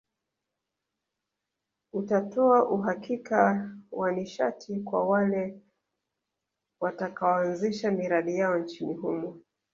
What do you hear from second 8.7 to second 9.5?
humo